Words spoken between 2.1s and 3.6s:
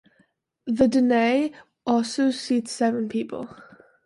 seats seven people.